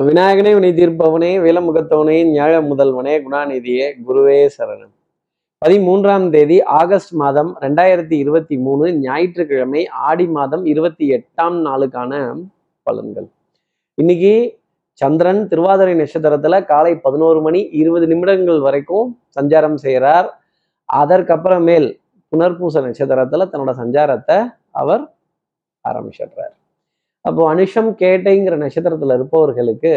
[0.00, 4.92] விநாயகனே வினை தீர்ப்பவனே வேலமுகத்தவனே ஞாழ முதல்வனே குணாநிதியே குருவே சரணன்
[5.62, 12.12] பதிமூன்றாம் தேதி ஆகஸ்ட் மாதம் ரெண்டாயிரத்தி இருபத்தி மூணு ஞாயிற்றுக்கிழமை ஆடி மாதம் இருபத்தி எட்டாம் நாளுக்கான
[12.86, 13.28] பலன்கள்.
[13.94, 14.58] இன்னைக்கு
[14.92, 20.40] சந்திரன் திருவாதிரை நட்சத்திரத்துல காலை பதினோரு மணி இருபது நிமிடங்கள் வரைக்கும் சஞ்சாரம் செய்கிறார்
[20.92, 22.00] அதற்கப்புறமேல்
[22.32, 24.40] புனர்பூச நட்சத்திரத்துல தன்னோட சஞ்சாரத்தை
[24.70, 25.14] அவர்
[25.88, 26.61] ஆரம்பிச்சிடுறார்.
[27.24, 29.92] அப்போ அனுஷம் கேட்டைங்கிற நட்சத்திரத்துல இருப்பவர்களுக்கு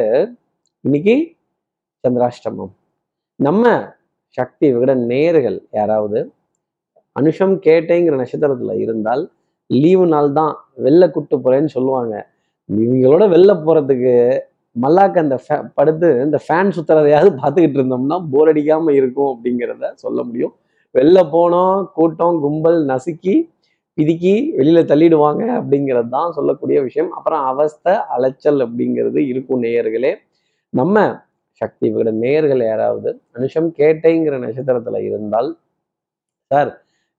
[0.85, 1.15] இன்னைக்கு
[2.03, 2.73] சந்திராஷ்டமம்.
[3.39, 3.63] நம்ம
[4.37, 6.19] சக்தி விகட நேர்கள் யாராவது
[7.15, 9.23] அனுஷம் கேட்டைங்கிற நட்சத்திரத்துல இருந்தால்
[9.69, 10.53] லீவு நாள் தான்
[10.85, 12.13] வெளில கூட்டு போறேன்னு சொல்லுவாங்க.
[12.69, 14.13] இவங்களோட வெளில போறதுக்கு
[14.75, 20.53] மல்லாக்க அந்த ஃபே படுத்து இந்த ஃபேன் சுத்துறதையாவது பார்த்துக்கிட்டு இருந்தோம்னா போர் அடிக்காம இருக்கும் அப்படிங்கிறத சொல்ல முடியும்.
[20.95, 23.35] வெளில போனோம் கூட்டம் கும்பல் நசுக்கி
[23.97, 27.11] பிதுக்கி வெளியில தள்ளிடுவாங்க அப்படிங்கிறது தான் சொல்லக்கூடிய விஷயம்.
[27.17, 30.11] அப்புறம் அவஸ்தை அலைச்சல் அப்படிங்கிறது இருக்கும் நேயர்களே.
[30.73, 31.05] நம்ம
[31.61, 35.49] சக்தி விகட நேயர்கள் யாராவது மனுஷம் கேட்டைங்கிற நட்சத்திரத்துல இருந்தால்
[36.51, 36.71] சார்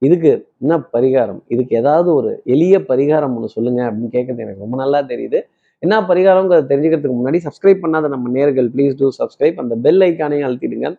[0.03, 0.31] இதுக்கு
[0.62, 1.41] என்ன பரிகாரம்?
[1.55, 5.39] இதுக்கு ஏதாவது ஒரு எளிய பரிகாரம் ஒன்று சொல்லுங்க அப்படின்னு கேட்கறது எனக்கு ரொம்ப நல்லா தெரியுது.
[5.83, 10.91] என்ன பரிகாரங்கிறத தெரிஞ்சுக்கிறதுக்கு முன்னாடி சப்ஸ்கிரைப் பண்ணாத நம்ம நேர்கள் ப்ளீஸ் டூ சப்ஸ்கிரைப் அந்த பெல் ஐக்கானையும் அழுத்திடுங்க.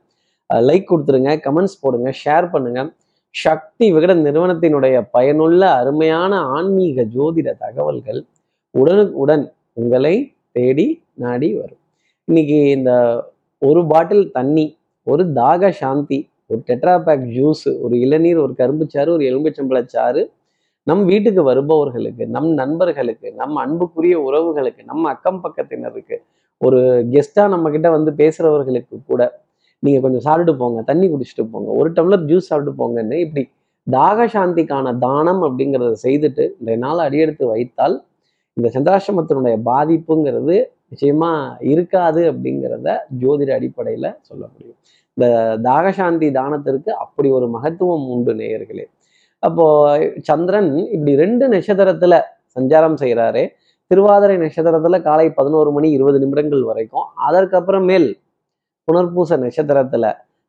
[0.70, 2.90] லைக் கொடுத்துருங்க கமெண்ட்ஸ் போடுங்க ஷேர் பண்ணுங்கள்
[3.38, 8.22] சக்தி விகட நிறுவனத்தினுடைய பயனுள்ள அருமையான ஆன்மீக ஜோதிட தகவல்கள்
[8.74, 10.16] உடனுக்குடன் உங்களை
[10.52, 11.82] தேடி நாடி வரும்.
[12.28, 12.92] இன்னைக்கு இந்த
[13.62, 14.66] ஒரு பாட்டில் தண்ணி
[15.08, 20.22] ஒரு தாக சாந்தி ஒரு டெட்ராபேக் ஜூஸ் ஒரு இளநீர் ஒரு கரும்புச்சாறு ஒரு எலும்புச்சம்பளச்சாறு
[20.88, 26.18] நம் வீட்டுக்கு வருபவர்களுக்கு நம் நண்பர்களுக்கு நம் அன்புக்குரிய உறவுகளுக்கு நம்ம அக்கம் பக்கத்தினருக்கு
[26.62, 26.80] ஒரு
[27.14, 29.24] கெஸ்டா நம்ம கிட்ட வந்து பேசுறவர்களுக்கு கூட
[29.84, 33.44] நீங்கள் கொஞ்சம் சாப்பிட்டு போங்க தண்ணி குடிச்சிட்டு போங்க ஒரு டம்ளர் ஜூஸ் சாப்பிட்டு போங்கன்னு இப்படி
[33.88, 37.96] தாக சாந்திக்கான தானம் அப்படிங்கிறத செய்துட்டு ரெண்டு நாள் அடியெடுத்து வைத்தால்
[38.58, 40.56] இந்த சந்திராசிரமத்தினுடைய பாதிப்புங்கிறது
[40.92, 41.32] நிச்சயமா
[41.74, 42.88] இருக்காது அப்படிங்கிறத
[43.22, 44.78] ஜோதிட அடிப்படையில் சொல்ல முடியும்.
[45.18, 45.26] இந்த
[45.68, 48.86] தாகசாந்தி தானத்திற்கு அப்படி ஒரு மகத்துவம் உண்டு நேயர்களே.
[49.44, 49.66] அப்போ
[50.30, 52.14] சந்திரன் இப்படி ரெண்டு நட்சத்திரத்துல
[52.58, 53.44] சஞ்சாரம் செய்கிறாரு
[53.92, 57.06] திருவாதிரை நட்சத்திரத்துல காலை பதினோரு மணி இருபது நிமிடங்கள் வரைக்கும்.
[57.28, 58.08] அதற்கப்புறமேல்
[58.88, 60.06] புனர்பூச நட்சத்திரத்துல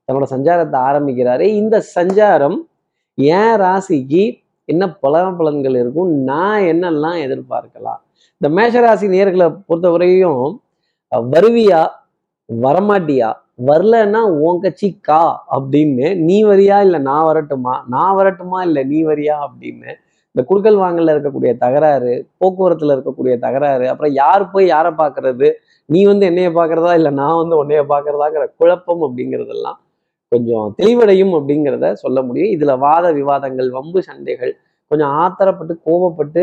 [0.09, 1.47] தன்னோட சஞ்சாரத்தை ஆரம்பிக்கிறாரு.
[1.61, 2.59] இந்த சஞ்சாரம்
[3.39, 4.23] என் ராசிக்கு
[4.73, 6.11] என்ன பல பலன்கள் இருக்கும்?
[6.31, 8.01] நான் என்னெல்லாம் எதிர்பார்க்கலாம்?
[8.41, 10.43] இந்த மேஷராசி நேர்களை பொறுத்தவரையும்
[11.35, 11.83] வருவியா?
[12.49, 13.29] வரமாட்டியா?
[13.69, 15.23] வரலன்னா உன் கட்சி கா
[15.57, 17.75] அப்படின்னு நீ வரியா இல்லை நான் வரட்டுமா?
[17.95, 19.91] நான் வரட்டுமா இல்லை நீ வரியா அப்படின்னு
[20.35, 25.49] இந்த குடுக்கல் வாங்கல இருக்கக்கூடிய தகராறு போக்குவரத்துல இருக்கக்கூடிய தகராறு அப்புறம் யார் போய் யாரை பார்க்கறது
[25.89, 29.79] நீ வந்து என்னைய பார்க்கறதா இல்லை நான் வந்து உன்னைய பார்க்கறதாங்கிற குழப்பம் அப்படிங்கிறதெல்லாம்
[30.33, 32.53] கொஞ்சம் தெளிவடையும் அப்படிங்கிறத சொல்ல முடியும்.
[32.57, 34.53] இதுல வாத விவாதங்கள் வம்பு சண்டைகள்
[34.91, 36.43] கொஞ்சம் ஆத்திரப்பட்டு கோபப்பட்டு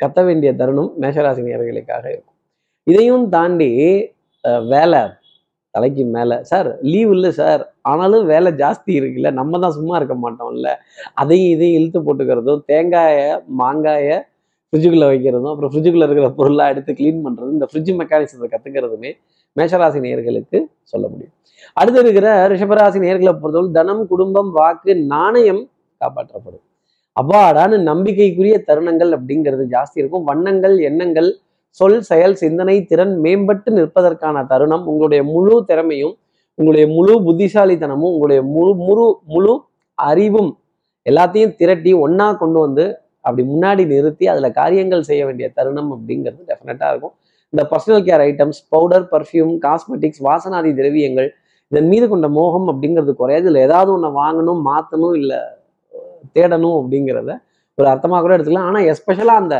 [0.00, 2.38] கத்த வேண்டிய தருணம் மேஷராசினியர்களுக்காக இருக்கும்.
[2.86, 3.70] இதையும் தாண்டி
[4.72, 5.00] வேலை
[5.74, 6.36] தலைக்கு மேலே.
[6.42, 7.62] சார் லீவ் இல்லை சார்.
[7.90, 9.30] ஆனாலும் வேலை ஜாஸ்தி இருக்குல்ல.
[9.32, 10.70] நம்ம தான் சும்மா இருக்க மாட்டோம்ல.
[11.14, 13.26] அதையும் இதையும் இழுத்து போட்டுக்கிறதும் தேங்காயை
[13.60, 14.16] மாங்காயை
[14.72, 19.10] ஃப்ரிட்ஜுக்குள்ளே வைக்கிறதும் அப்புறம் ஃப்ரிட்ஜுக்குள்ளே இருக்கிற பொருளாக எடுத்து க்ளீன் பண்ணுறதும் இந்த ஃப்ரிட்ஜ் மெக்கானிசத்தை கற்றுக்கிறதுமே
[19.56, 21.34] மேஷராசி நேயர்களுக்கு சொல்ல முடியும்.
[21.76, 25.62] அடுத்து இருக்கிற ரிஷபராசி நேர்களை பொறுத்தவரை தனம் குடும்பம் வாக்கு நாணயம்
[26.00, 26.64] காப்பாற்றப்படும்.
[27.16, 30.24] அப்பாடான நம்பிக்கைக்குரிய தருணங்கள் அப்படிங்கிறது ஜாஸ்தி இருக்கும்.
[30.24, 31.28] வண்ணங்கள் எண்ணங்கள்
[31.78, 34.84] சொல் செயல் சிந்தனை திறன் மேம்பட்டு நிற்பதற்கான தருணம்.
[34.90, 36.14] உங்களுடைய முழு திறமையும்
[36.58, 39.54] உங்களுடைய முழு புத்திசாலித்தனமும் உங்களுடைய முழு முழு முழு
[39.98, 40.50] அறிவும்
[41.06, 42.84] எல்லாத்தையும் திரட்டி ஒன்னா கொண்டு வந்து
[43.26, 47.14] அப்படி முன்னாடி நிறுத்தி அதுல காரியங்கள் செய்ய வேண்டிய தருணம் அப்படிங்கிறது டெஃபினட்டா இருக்கும்.
[47.52, 51.28] இந்த personal care items powder perfume cosmetics வாசனாதி திரவியங்கள்
[51.72, 53.46] இதன் மீது கொண்ட மோகம் அப்படிங்கிறது குறையாது.
[53.50, 55.40] இல்லை ஏதாவது ஒன்று வாங்கணும் மாற்றணும் இல்லை
[56.36, 57.32] தேடணும் அப்படிங்கிறத
[57.78, 58.68] ஒரு அர்த்தமாக கூட எடுத்துக்கலாம்.
[58.70, 59.56] ஆனால் எஸ்பெஷலாக அந்த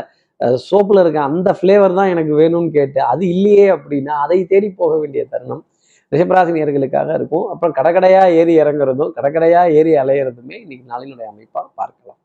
[0.69, 5.23] சோப்பில் இருக்க அந்த ஃப்ளேவர் தான் எனக்கு வேணும்னு கேட்டு அது இல்லையே அப்படின்னா அதை தேடி போக வேண்டிய
[5.33, 5.63] தருணம்
[6.11, 7.45] ரிஷபராசினியர்களுக்காக இருக்கும்.
[7.51, 12.19] அப்புறம் கடற்கடையாக ஏறி இறங்குறதும் கடற்கடையாக ஏறி அலையிறதுமே இன்னைக்கு நாளினுடைய அமைப்பாக பார்க்கலாம்.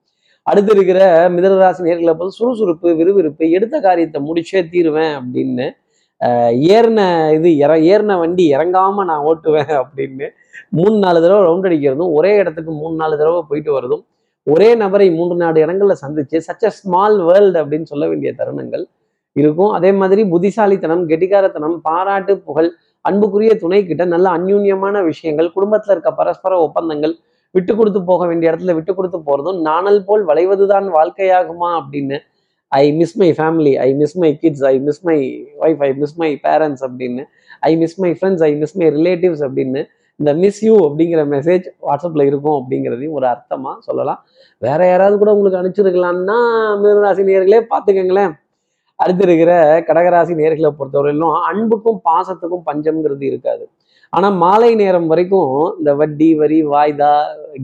[0.47, 1.01] அடுத்து இருக்கிற
[1.35, 5.67] மிதனராசி நேர்களை போது சுறுசுறுப்பு விறுவிறுப்பு எடுத்த காரியத்தை முடிச்சே தீருவேன் அப்படின்னு
[6.75, 7.01] ஏறின
[7.37, 10.29] இது இற ஏறின வண்டி இறங்காம நான் ஓட்டுவேன் அப்படின்னு
[10.79, 14.03] மூணு நாலு தடவை ரவுண்ட் அடிக்கிறதும் ஒரே இடத்துக்கு மூணு நாலு தடவை போயிட்டு வரதும்
[14.49, 18.85] ஒரே நபரை மூன்று நாடு இடங்களில் சந்திச்சு சச் அ ஸ்மால் வேர்ல்டு அப்படின்னு சொல்ல வேண்டிய தருணங்கள்
[19.37, 19.73] இருக்கும்.
[19.73, 22.71] அதே மாதிரி புத்திசாலித்தனம் கெட்டிகாரத்தனம் பாராட்டு புகழ்
[23.05, 27.15] அன்புக்குரிய துணை கிட்ட நல்ல அந்யூன்யமான விஷயங்கள் குடும்பத்தில் இருக்க பரஸ்பர ஒப்பந்தங்கள்
[27.55, 32.19] விட்டு கொடுத்து போக வேண்டிய இடத்துல விட்டு கொடுத்து போகிறதும் நாணல் போல் வளைவதுதான் வாழ்க்கையாகுமா அப்படின்னு
[32.73, 35.19] I miss my family I miss my kids I miss my
[35.67, 37.23] wife I miss my parents அப்படின்னு
[37.63, 39.83] I miss my friends I miss my relatives அப்படின்னு
[40.21, 44.21] இந்த மிஸ் யூ அப்படிங்கிற மெசேஜ் வாட்ஸ்அப்ல இருக்கும் அப்படிங்கிறதையும் ஒரு அர்த்தமா சொல்லலாம்.
[44.63, 46.39] வேற யாராவது கூட உங்களுக்கு அனுப்பிச்சிருக்கலாம்னா
[46.83, 48.33] மிருகராசி நேர்களே பார்த்துக்கங்களேன்.
[48.99, 49.53] அடுத்து இருக்கிற
[49.89, 53.65] கடகராசி நேர்களை பொறுத்தவரையிலும் அன்புக்கும் பாசத்துக்கும் பஞ்சம்ங்கிறது இருக்காது.
[54.13, 57.11] ஆனா மாலை நேரம் வரைக்கும் இந்த வட்டி வரி வாய்தா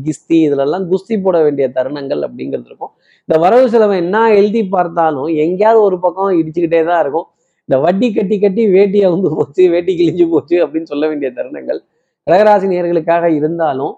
[0.06, 2.92] கிஸ்தி இதிலெல்லாம் குஸ்தி போட வேண்டிய தருணங்கள் அப்படிங்கிறது இருக்கும்.
[3.28, 7.26] இந்த வரவு செலவை என்ன எழுதி பார்த்தாலும் எங்கேயாவது ஒரு பக்கம் இடிச்சுக்கிட்டே தான் இருக்கும்.
[7.68, 11.80] இந்த வட்டி கட்டி கட்டி வேட்டி வந்து போச்சு வேட்டி கிழிஞ்சு போச்சு அப்படின்னு சொல்ல வேண்டிய தருணங்கள்
[12.26, 13.94] கடகராசி நேர்களுக்காக இருந்தாலும்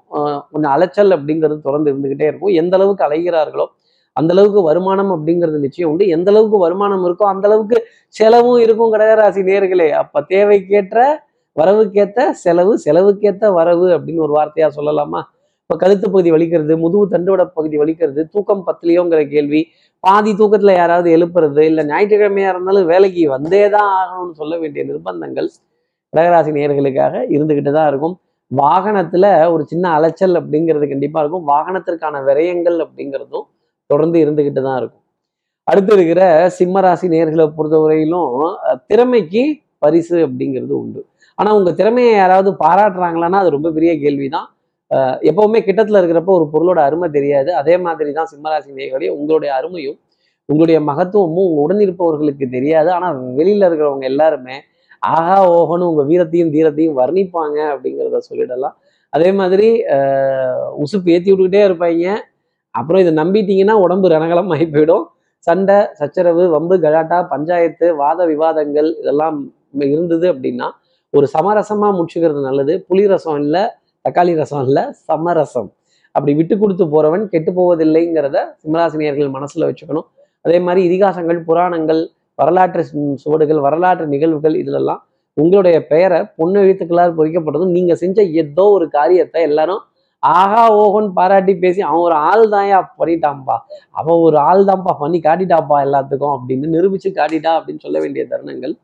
[0.52, 2.54] கொஞ்சம் அலைச்சல் அப்படிங்கிறது தொடர்ந்து இருந்துகிட்டே இருக்கும்.
[2.60, 3.66] எந்த அளவுக்கு அலைகிறார்களோ
[4.16, 6.04] அந்த அளவுக்கு வருமானம் அப்படிங்கிறது நிச்சயம் உண்டு.
[6.16, 7.78] எந்த அளவுக்கு வருமானம் இருக்கோ அந்த அளவுக்கு
[8.14, 10.98] செலவும் இருக்கும் கடகராசி நேர்களே அப்ப தேவைக்கேற்ற
[11.56, 15.20] வரவுக்கேற்ற செலவு செலவுக்கேற்ற வரவு அப்படின்னு ஒரு வார்த்தையா சொல்லலாமா?
[15.64, 19.60] இப்ப கழுத்து பகுதி வலிக்கிறது முதுகு தண்டுவட பகுதி வலிக்கிறது தூக்கம் பத்திலையோங்கிற கேள்வி
[20.04, 25.48] பாதி தூக்கத்துல யாராவது எழுப்புறது இல்ல ஞாயிற்றுக்கிழமையா இருந்தாலும் வேலைக்கு வந்தே தான் ஆகணும்னு சொல்ல வேண்டிய நிர்பந்தங்கள்
[26.12, 28.14] கடகராசி நேர்களுக்காக இருந்துக்கிட்டு தான் இருக்கும்.
[28.50, 31.46] வாகனத்துல ஒரு சின்ன அலைச்சல் அப்படிங்கிறது கண்டிப்பா இருக்கும்.
[31.48, 33.46] வாகனத்திற்கான விரயங்கள் அப்படிங்கிறதும்
[33.90, 35.02] தொடர்ந்து இருந்துகிட்டு தான் இருக்கும்.
[35.66, 36.22] அடுத்து இருக்கிற
[36.58, 38.32] சிம்மராசி நேர்களை பொறுத்தவரையிலும்
[38.90, 39.42] திறமைக்கு
[39.78, 41.00] பரிசு அப்படிங்கிறது உண்டு.
[41.38, 44.46] ஆனா உங்க திறமையை யாராவது பாராட்டுறாங்களான்னா அது ரொம்ப பெரிய கேள்விதான்.
[44.90, 47.50] அஹ், எப்பவுமே கிட்டத்துல இருக்கிறப்ப ஒரு பொருளோட அருமை தெரியாது.
[47.54, 49.98] அதே மாதிரி தான் சிம்மராசி நேர்களே உங்களுடைய அருமையும்
[50.48, 52.90] உங்களுடைய மகத்துவமும் உங்க உடனிருப்பவர்களுக்கு தெரியாது.
[52.92, 53.06] ஆனா
[53.38, 54.56] வெளியில இருக்கிறவங்க எல்லாருமே
[55.02, 58.76] ஆஹா ஓஹோன்னு உங்கள் வீரத்தையும் தீரத்தையும் வர்ணிப்பாங்க அப்படிங்கிறத சொல்லிடலாம்.
[59.12, 59.68] அதே மாதிரி
[60.84, 62.14] உசுப்பு ஏற்றி விட்டுக்கிட்டே இருப்பாங்க
[62.74, 65.04] அப்புறம் இதை நம்பிட்டீங்கன்னா உடம்பு ரணகலம் ஆகி போயிடும்.
[65.46, 69.38] சண்டை சச்சரவு வம்பு கலாட்டா பஞ்சாயத்து வாத விவாதங்கள் இதெல்லாம்
[69.92, 70.66] இருந்தது அப்படின்னா
[71.14, 72.74] ஒரு சமரசமாக முடிச்சுக்கிறது நல்லது.
[72.88, 73.62] புளி ரசம் இல்லை
[74.04, 75.68] தக்காளி ரசம் இல்லை சமரசம்.
[76.14, 80.06] அப்படி விட்டு கொடுத்து போறவன் கெட்டு போவதில்லைங்கிறத சிம்மராசினியர்கள் மனசுல வச்சுக்கணும்.
[80.44, 82.02] அதே மாதிரி இதிகாசங்கள் புராணங்கள்
[82.38, 82.82] வரலாற்று
[83.24, 85.02] சுவடுகள் வரலாற்று நிகழ்வுகள் இதுலெல்லாம்
[85.36, 89.82] உங்களுடைய பெயரை பொண்ணு எழுத்துக்களால் பொறிக்கப்பட்டதும் நீங்கள் செஞ்ச ஏதோ ஒரு காரியத்தை எல்லாரும்
[90.22, 93.56] ஆஹா ஓஹோன்னு பாராட்டி பேசி அவன் ஒரு ஆள் தான்யா பண்ணிட்டான்ப்பா
[94.00, 98.74] அவன் ஒரு ஆள் தான்ப்பா பண்ணி காட்டிட்டாப்பா எல்லாத்துக்கும் அப்படின்னு நிரூபிச்சு காட்டிட்டா அப்படின்னு சொல்ல வேண்டிய தருணங்கள்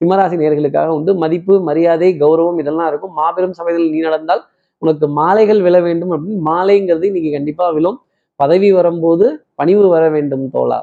[0.00, 1.12] சிம்மராசி நேர்களுக்காக உண்டு.
[1.22, 3.14] மதிப்பு மரியாதை கௌரவம் இதெல்லாம் இருக்கும்.
[3.20, 4.42] மாபெரும் சபையில் நீ நடந்தால்
[4.82, 7.98] உனக்கு மாலைகள் விழ வேண்டும் அப்படின்னு மாலைங்கிறது இன்னைக்கு கண்டிப்பாக விழும்.
[8.40, 9.26] பதவி வரும்போது
[9.60, 10.78] பணிவு வர வேண்டும் தோழா.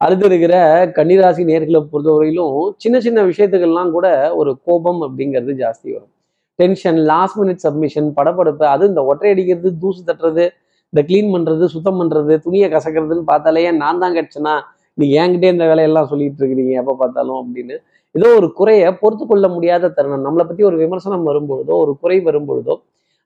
[0.00, 0.54] அடுத்து இருக்கிற
[0.96, 4.06] கன்னிராசி நேர்களை பொறுத்தவரையிலும் சின்ன சின்ன விஷயத்துக்கெல்லாம் கூட
[4.40, 6.12] ஒரு கோபம் அப்படிங்கிறது ஜாஸ்தி வரும்.
[6.58, 10.44] டென்ஷன் லாஸ்ட் மினிட் சப்மிஷன் படபடப்பு அது இந்த ஒற்றை அடிக்கிறது தூசு தட்டுறது
[10.92, 14.54] இந்த க்ளீன் பண்றது சுத்தம் பண்றது துணியை கசக்கிறதுன்னு பார்த்தாலே நான் தான் கட்சனா
[14.98, 17.74] நீ என்கிட்டே இந்த வேலையெல்லாம் சொல்லிட்டு இருக்கிறீங்க எப்போ பார்த்தாலும் அப்படின்னு.
[18.14, 20.24] ஏதோ ஒரு குறையை பொறுத்து கொள்ள முடியாத தருணம்.
[20.26, 22.74] நம்மளை பத்தி ஒரு விமர்சனம் வரும்பொழுதோ ஒரு குறை வரும்பொழுதோ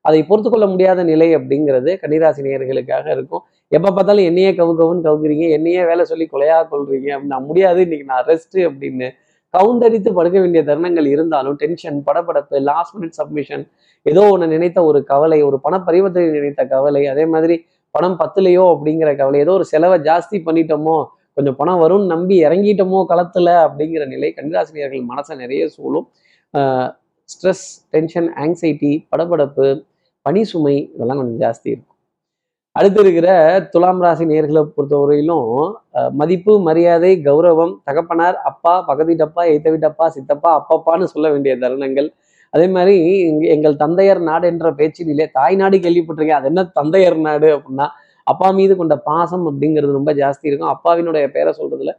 [0.04, 3.42] அதை பொறுத்து கொள்ள முடியாத நிலை அப்படிங்கிறது கன்னிராசி நேர்களுக்காக இருக்கும்.
[3.72, 8.24] எப்போ பார்த்தாலும் என்னையே கவு கவுன்னு கவுக்குறீங்க என்னையே வேலை சொல்லி கொலையாக கொள்றீங்க நான் முடியாது இன்னைக்கு நான்
[8.30, 9.08] ரெஸ்ட்டு அப்படின்னு
[9.54, 13.64] கவுந்தடித்து படுக்க வேண்டிய தருணங்கள் இருந்தாலும் டென்ஷன் படப்படப்பு லாஸ்ட் மினிட் சப்மிஷன்
[14.06, 17.56] ஏதோ ஒன்று நினைத்த ஒரு கவலை ஒரு பண பரிவர்த்தனை நினைத்த கவலை அதே மாதிரி
[17.94, 20.96] பணம் பத்துலையோ அப்படிங்கிற கவலை ஏதோ ஒரு செலவை ஜாஸ்தி பண்ணிட்டோமோ
[21.36, 26.06] கொஞ்சம் பணம் வரும்னு நம்பி இறங்கிட்டோமோ களத்துல அப்படிங்கிற நிலை கன்னிராசினியர்கள் மனசை நிறைய சூழும்.
[27.32, 29.68] ஸ்ட்ரெஸ் டென்ஷன் ஆங்ஸைட்டி படபடப்பு
[30.26, 31.96] பனி சுமை இதெல்லாம் கொஞ்சம் ஜாஸ்தி இருக்கும்.
[32.76, 33.28] அடுத்து இருக்கிற
[33.72, 35.48] துலாம் ராசி நேர்களை பொறுத்தவரையிலும்
[36.20, 42.08] மதிப்பு மரியாதை கௌரவம் தகப்பனார் அப்பா பக்கத்து வீட்டப்பா எய்த்த வீட்டப்பா சித்தப்பா அப்பப்பான்னு சொல்ல வேண்டிய தருணங்கள்.
[42.54, 42.94] அதே மாதிரி
[43.54, 46.40] எங்கள் தந்தையர் நாடு என்ற பேச்சினிலே தாய் நாடு கேள்விப்பட்டிருக்கேன்.
[46.40, 47.86] அது என்ன தந்தையர் நாடு அப்படின்னா
[48.26, 50.72] அப்பா மீது கொண்ட பாசம் அப்படிங்கிறது ரொம்ப ஜாஸ்தி இருக்கும்.
[50.74, 51.92] அப்பாவினுடைய பேரை சொல்றதுல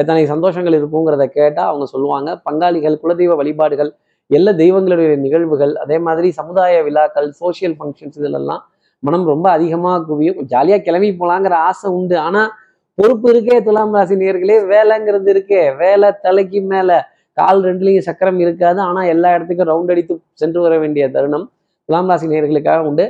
[0.00, 2.28] எத்தனை சந்தோஷங்கள் இருக்குங்கிறத கேட்டா அவங்க சொல்லுவாங்க.
[2.48, 3.90] பங்காளிகள் குலதெய்வ வழிபாடுகள்
[4.36, 8.62] எல்லா தெய்வங்களுடைய நிகழ்வுகள் அதே மாதிரி சமுதாய விழாக்கள் சோஷியல் ஃபங்க்ஷன்ஸ் இதிலெல்லாம்
[9.06, 10.40] மனம் ரொம்ப அதிகமாக குவியும்.
[10.52, 12.16] ஜாலியாக கிளம்பி போகலாங்கிற ஆசை உண்டு.
[12.26, 12.50] ஆனால்
[12.98, 15.62] பொறுப்பு இருக்கே துலாம் ராசி நேர்களே வேலைங்கிறது இருக்கே.
[15.82, 16.96] வேலை தலைக்கு மேலே
[17.40, 18.78] கால் ரெண்டுலையும் சக்கரம் இருக்காது.
[18.88, 21.46] ஆனால் எல்லா இடத்துக்கும் ரவுண்ட் அடித்து சென்று வர வேண்டிய தருணம்
[21.88, 23.06] துலாம் ராசி நேர்களுக்காக உண்டு.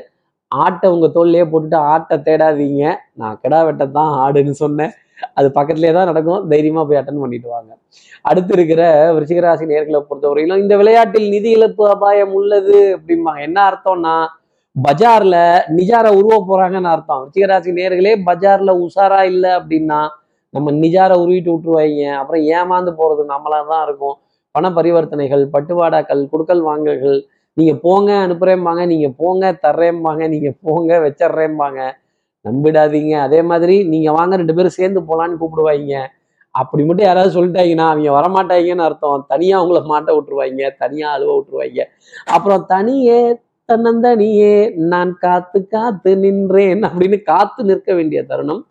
[0.53, 2.85] ஆட்டை உங்கள் தோல்லையே போட்டுட்டு ஆட்டை தேடாதீங்க.
[3.21, 4.93] நான் கிடா வெட்டத்தான் ஆடுன்னு சொன்னேன்.
[5.39, 6.43] அது பக்கத்துலேயே தான் நடக்கும்.
[6.53, 7.71] தைரியமா போய் அட்டன் பண்ணிட்டு வாங்க.
[8.31, 8.83] அடுத்து இருக்கிற
[9.17, 13.43] விருச்சிகராசி நேர்களை பொறுத்தவரையிலும் இந்த விளையாட்டில் நிதி இழப்பு அபாயம் உள்ளது அப்படிம்பாங்க.
[13.49, 14.17] என்ன அர்த்தம்னா
[14.77, 15.37] பஜார்ல
[15.79, 17.21] நிஜார உருவ போறாங்கன்னு அர்த்தம்.
[17.23, 20.01] விருச்சிகராசி நேர்களே பஜார்ல உஷாரா இல்லை அப்படின்னா
[20.55, 22.05] நம்ம நிஜார உருவிட்டு விட்டுருவாங்க.
[22.21, 24.17] அப்புறம் ஏமாந்து போறது நம்மளா தான் இருக்கும்.
[24.55, 27.19] பண பரிவர்த்தனைகள் பட்டுவாடாக்கள் குடுக்கல் வாங்கல்கள்
[27.57, 28.83] நீங்க போங்க அனுப்புறேம்பாங்க.
[28.93, 30.23] நீங்க போங்க தர்றேம்பாங்க.
[30.35, 31.81] நீங்க போங்க வச்சிட்றேம்பாங்க
[32.45, 33.15] நம்பிடாதீங்க.
[33.27, 35.95] அதே மாதிரி நீங்க வாங்க ரெண்டு பேரும் சேர்ந்து போகலான்னு கூப்பிடுவாங்க
[36.55, 39.25] அப்படி மட்டும் யாராவது சொல்லிட்டாங்கன்னா அவங்க வரமாட்டாங்கன்னு அர்த்தம்.
[39.33, 41.83] தனியா அவங்கள மாட்ட விட்டுருவாங்க தனியாக அழுவ விட்டுருவாங்க
[42.37, 43.19] அப்புறம் தனியே
[43.69, 44.53] தன்னந்தனியே
[44.93, 48.63] நான் காத்து காத்து நின்றேன் அப்படின்னு காத்து நிற்க வேண்டிய தருணம்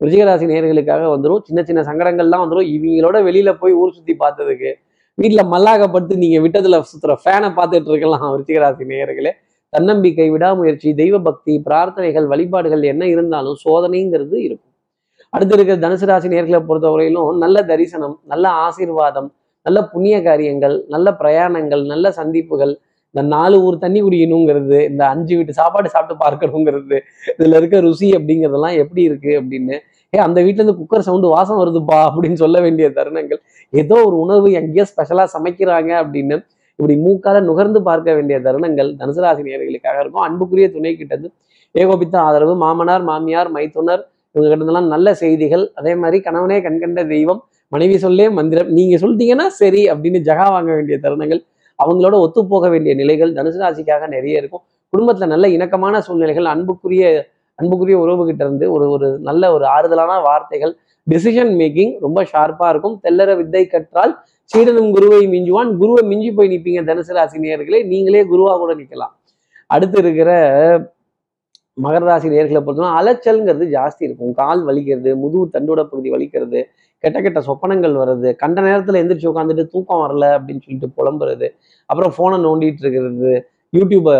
[0.00, 4.70] விருச்சிகராசி நேர்களுக்காக வந்துடும் சின்ன சின்ன சங்கடங்கள்லாம் வந்துடும் இவங்களோட வெளியில போய் ஊர் சுத்தி பார்த்ததுக்கு.
[5.18, 9.32] வீட்டில் மல்லாகப்பட்டு நீங்க விட்டதுல சுத்துற ஃபேனை பார்த்துட்டு இருக்கலாம் விருச்சிகராசி நேயர்களே.
[9.72, 14.68] தன்னம்பிக்கை விடாமுயற்சி தெய்வ பக்தி பிரார்த்தனைகள் வழிபாடுகள் என்ன இருந்தாலும் சோதனைங்கிறது இருக்கும்.
[15.32, 19.28] அடுத்து இருக்கிற தனுசு ராசி நேர்களை பொறுத்தவரையிலும் நல்ல தரிசனம் நல்ல ஆசீர்வாதம்
[19.66, 22.72] நல்ல புண்ணிய காரியங்கள் நல்ல பிரயாணங்கள் நல்ல சந்திப்புகள்
[23.14, 26.98] இந்த நாலு ஊர் தண்ணி குடிக்கணுங்கிறது இந்த அஞ்சு வீட்டு சாப்பாடு சாப்பிட்டு பார்க்கணுங்கிறது
[27.32, 29.76] இதுல இருக்க ருசி அப்படிங்கிறதெல்லாம் எப்படி இருக்கு அப்படின்னு
[30.12, 33.40] ஏ அந்த வீட்டுல இருந்து குக்கர் சவுண்டு வாசம் வருதுப்பா அப்படின்னு சொல்ல வேண்டிய தருணங்கள்
[33.72, 36.36] ஏதோ ஒரு உணர்வு எங்கேயோ ஸ்பெஷலா சமைக்கிறாங்க அப்படின்னு
[36.78, 40.24] இப்படி மூக்கால நுகர்ந்து பார்க்க வேண்டிய தருணங்கள் தனுசு நேர்களுக்காக இருக்கும்.
[40.28, 41.26] அன்புக்குரிய துணை கிட்டது.
[41.74, 44.02] ஏகோபித்த ஆதரவு மாமனார் மாமியார் மைத்துனர்
[44.34, 45.64] இவங்க கிட்டதெல்லாம் நல்ல செய்திகள்.
[45.74, 47.40] அதே மாதிரி கணவனே கண்கண்ட தெய்வம்
[47.72, 48.70] மனைவி சொல்லே மந்திரம்.
[48.78, 51.40] நீங்க சொல்லிட்டீங்கன்னா சரி அப்படின்னு ஜகா வாங்க வேண்டிய தருணங்கள்.
[51.78, 54.62] அவங்களோட ஒத்து போக வேண்டிய நிலைகள் தனுசு ராசிக்காக நிறைய இருக்கும்.
[54.92, 57.04] குடும்பத்துல நல்ல இணக்கமான சூழ்நிலைகள் அன்புக்குரிய
[57.58, 60.72] அன்புக்குரிய உறவு கிட்ட இருந்து ஒரு ஒரு நல்ல ஒரு ஆறுதலான வார்த்தைகள்
[61.10, 62.96] டிசிஷன் மேக்கிங் ரொம்ப ஷார்ப்பா இருக்கும்.
[63.04, 64.12] தெல்லற வித்தை கற்றால்
[64.52, 65.70] சீடனும் குருவை மிஞ்சுவான்.
[65.80, 69.14] குருவை மிஞ்சி போய் நிற்பீங்க தனுசு ராசி நேர்களே நீங்களே குருவா கூட நிற்கலாம்
[69.70, 70.30] அடுத்து இருக்கிற
[71.78, 74.32] மகர ராசி நேர்களை பொறுத்தவரை அலைச்சல்ங்கிறது ஜாஸ்தி இருக்கும்.
[74.40, 76.60] கால் வலிக்கிறது முதுகு தண்டோட பகுதி வலிக்கிறது
[77.04, 81.46] கெட்ட கெட்ட சொப்பனங்கள் வர்றது கண்ட நேரத்தில் எந்திரிச்சு உட்காந்துட்டு தூக்கம் வரல அப்படின்னு சொல்லிட்டு புலம்புறது
[81.90, 83.32] அப்புறம் ஃபோனை நோண்டிட்டு இருக்கிறது
[83.72, 84.14] யூடியூப்பை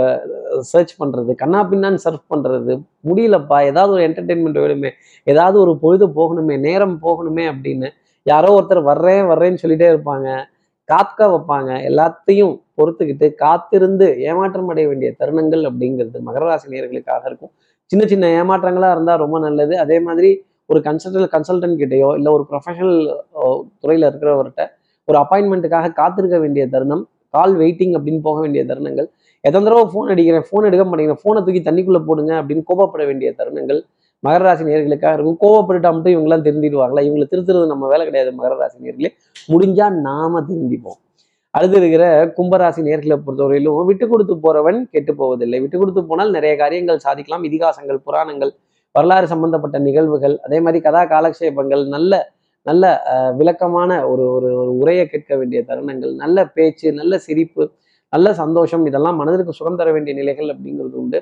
[0.70, 2.72] சர்ச் பண்ணுறது கண்ணா பின்னான்னு சர்ச் பண்ணுறது
[3.08, 4.90] முடியலப்பா ஏதாவது ஒரு என்டர்டெயின்மெண்ட் வேணுமே
[5.26, 7.90] ஏதாவது ஒரு பொழுது போகணுமே நேரம் போகணுமே அப்படின்னு
[8.26, 10.28] யாரோ ஒருத்தர் வர்றேன் வர்றேன்னு சொல்லிட்டே இருப்பாங்க.
[10.88, 11.70] காக்க வைப்பாங்க.
[11.88, 17.52] எல்லாத்தையும் பொறுத்துக்கிட்டு காத்திருந்து ஏமாற்றம் அடைய வேண்டிய தருணங்கள் அப்படிங்கிறது மகர ராசி நேர்களுக்காக இருக்கும்.
[17.90, 19.74] சின்ன சின்ன ஏமாற்றங்களாக இருந்தால் ரொம்ப நல்லது.
[19.84, 20.30] அதே மாதிரி
[20.70, 22.98] ஒரு கன்சல்டல் கன்சல்டன்ட் கிட்டயோ இல்லை ஒரு ப்ரொஃபஷனல்
[23.82, 24.62] துறையில் இருக்கிறவர்கிட்ட
[25.08, 27.02] ஒரு அப்பாயின்மெண்ட்டுக்காக காத்திருக்க வேண்டிய தருணம்
[27.34, 29.08] கால் வெயிட்டிங் அப்படின்னு போக வேண்டிய தருணங்கள்
[29.44, 33.80] எத்தனை தடவை ஃபோன் அடிக்கிறேன் ஃபோன் எடுக்க மாட்டேங்கிறேன் ஃபோனை தூக்கி தண்ணிக்குள்ளே போடுங்க அப்படின்னு கோபப்பட வேண்டிய தருணங்கள்
[34.26, 35.38] மகர ராசி நேர்களுக்காக இருக்கும்.
[35.44, 37.02] கோவப்பட்டுட்டா மட்டும் இவங்கெல்லாம் திருந்திடுவாங்களா?
[37.08, 39.10] இவங்களை திருத்துறது நம்ம வேலை கிடையாது மகர ராசி நேர்களே.
[39.52, 40.98] முடிஞ்சா நாம திருந்திப்போம்.
[41.54, 42.04] அடுத்து இருக்கிற
[42.36, 45.58] கும்பராசி நேர்களை பொறுத்தவரையிலும் விட்டு கொடுத்து போறவன் கெட்டு போவதில்லை.
[45.64, 47.44] விட்டு கொடுத்து போனால் நிறைய காரியங்கள் சாதிக்கலாம்.
[47.48, 48.52] இதிகாசங்கள் புராணங்கள்
[48.94, 52.22] வரலாறு சம்பந்தப்பட்ட நிகழ்வுகள் அதே மாதிரி கதா காலக்ஷேபங்கள் நல்ல
[52.66, 52.84] நல்ல
[53.38, 57.64] விளக்கமான ஒரு ஒரு ஒரு உரையை கேட்க வேண்டிய தருணங்கள் நல்ல பேச்சு நல்ல சிரிப்பு
[58.12, 61.18] நல்ல சந்தோஷம் இதெல்லாம் மனதிற்கு சுகம் தர வேண்டிய நிலைகள் அப்படிங்கிறது உண்டு.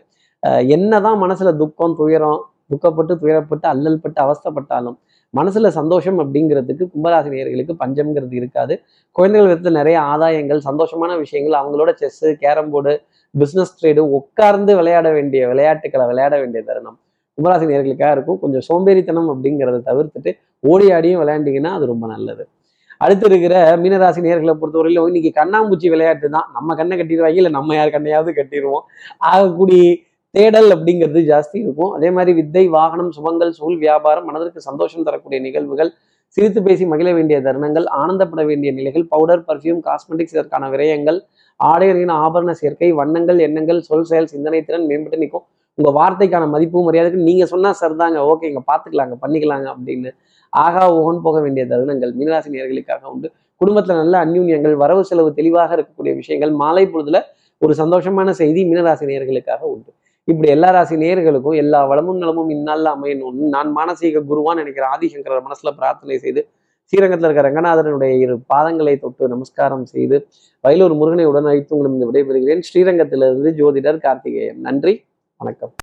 [0.76, 2.40] என்னதான் மனசுல துக்கம் துயரம்
[2.71, 4.97] துக்கப்பட்டு துயரப்பட்டு அல்லல் பட்டு அவஸ்தைப்பட்டாலும்
[5.35, 8.75] மனசுல சந்தோஷம் அப்படிங்கிறதுக்கு கும்பராசினியர்களுக்கு பஞ்சம்ங்கிறது இருக்காது.
[9.17, 12.95] குழந்தைகள் விதத்துல நிறைய ஆதாயங்கள் சந்தோஷமான விஷயங்கள் அவங்களோட chess carrom board
[13.35, 16.99] business trade உட்கார்ந்து விளையாட வேண்டிய விளையாட்டுக்களை விளையாட வேண்டிய தருணம்
[17.39, 18.39] கும்பராசி நேர்களுக்காக இருக்கும்.
[18.39, 20.31] கொஞ்சம் சோம்பேறித்தனம் அப்படிங்கிறத தவிர்த்துட்டு
[20.73, 22.43] ஓடி ஆடியும் விளையாண்டீங்கன்னா அது ரொம்ப நல்லது.
[23.05, 26.47] அடுத்து இருக்கிற மீனராசி நேர்களை பொறுத்தவரையிலும் இன்னைக்கு கண்ணாம்பூச்சி விளையாட்டு தான்.
[26.57, 28.85] நம்ம கண்ணை கட்டிடுவாங்க இல்லை நம்ம யார் கண்ணையாவது கட்டிடுவோம்.
[29.33, 29.85] ஆகக்கூடிய
[30.34, 31.92] தேடல் அப்படிங்கிறது ஜாஸ்தி இருக்கும்.
[31.96, 35.90] அதே மாதிரி வித்தை வாகனம் சுபங்கள் சூழ் வியாபாரம் மனதிற்கு சந்தோஷம் தரக்கூடிய நிகழ்வுகள்
[36.37, 41.18] சிரித்து பேசி மகிழ வேண்டிய தருணங்கள் ஆனந்தப்பட வேண்டிய நிலைகள் பவுடர் பர்ஃப்யூம் காஸ்மெட்டிக்ஸ் இதற்கான விரயங்கள்
[41.60, 45.44] ஆடைகளின் ஆபரண சேர்க்கை வண்ணங்கள் எண்ணங்கள் சொல் செயல் சிந்தனை திறன் மேம்பட்டு நிற்கும்.
[45.78, 50.10] உங்க வார்த்தைக்கான மதிப்பு மரியாதைக்கு நீங்க சொன்னா சரிதாங்க ஓகேங்க பாத்துக்கலாங்க பண்ணிக்கலாங்க அப்படின்னு
[50.52, 53.28] ஆகா ஓகன் போக வேண்டிய தருணங்கள் மீனராசி நேர்களுக்காக உண்டு.
[53.60, 57.18] குடும்பத்துல நல்ல அந்யூன்யங்கள் வரவு செலவு தெளிவாக இருக்கக்கூடிய விஷயங்கள் மாலை பொழுதுல
[57.62, 59.90] ஒரு சந்தோஷமான செய்தி மீனராசி நேர்களுக்காக உண்டு.
[60.30, 65.70] இப்படி எல்லா ராசி நேர்களுக்கும் எல்லா வளமும் நலமும் இந்நாள்ல அமையணும்னு நான் மானசீக குருவான்னு நினைக்கிற ஆதிசங்கர மனசுல
[65.76, 66.42] பிரார்த்தனை செய்து
[66.92, 70.16] ஸ்ரீரங்கத்தில் இருக்கிற ரங்கநாதனுடைய இரு பாதங்களை தொட்டு நமஸ்காரம் செய்து
[70.64, 72.62] வயலூர் முருகனை உடன் அழைத்து உங்களிடம் விடைபெறுகிறேன்.
[72.68, 74.60] ஸ்ரீரங்கத்திலிருந்து ஜோதிடர் கார்த்திகேயன்.
[74.60, 74.94] நன்றி
[75.40, 75.75] வணக்கம்.